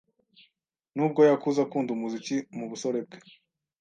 Nubwo 0.95 1.19
yakuze 1.29 1.59
akunda 1.65 1.89
umuziki 1.93 2.35
mu 2.57 2.65
busore 2.71 2.99
bwe 3.05 3.17